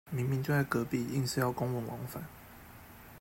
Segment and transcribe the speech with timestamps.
[0.09, 2.23] 明明就在隔壁，硬是要公文往返